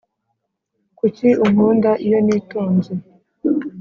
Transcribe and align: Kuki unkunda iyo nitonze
Kuki 0.97 1.27
unkunda 1.45 1.91
iyo 2.05 2.19
nitonze 2.25 2.93